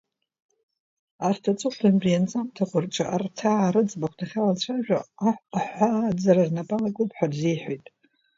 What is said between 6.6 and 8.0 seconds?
алакуп ҳәа рзиҳәеит.